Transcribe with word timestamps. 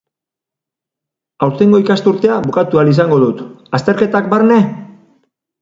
Aurtengo 1.47 1.81
ikasturtea 1.83 2.39
bukatu 2.47 2.81
ahal 2.81 2.91
izango 2.95 3.21
dut, 3.27 3.47
azterketak 3.81 4.33
barne? 4.37 4.63